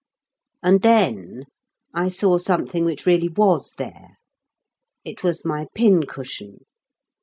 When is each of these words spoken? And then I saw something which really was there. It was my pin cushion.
And 0.63 0.81
then 0.81 1.43
I 1.93 2.09
saw 2.09 2.39
something 2.39 2.85
which 2.85 3.05
really 3.05 3.29
was 3.29 3.73
there. 3.73 4.17
It 5.05 5.21
was 5.21 5.45
my 5.45 5.67
pin 5.75 6.07
cushion. 6.07 6.61